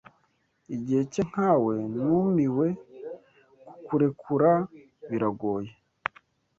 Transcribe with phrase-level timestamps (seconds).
[0.75, 2.67] igihe cye nkawe Numiwe
[3.65, 4.51] kukurekura
[5.09, 5.71] biragoye